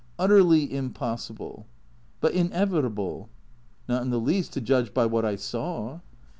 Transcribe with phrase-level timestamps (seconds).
[0.17, 1.67] Utterly impossible."
[2.21, 3.29] "But inevitable?""
[3.87, 5.99] Not in the least, to judge by what I saw."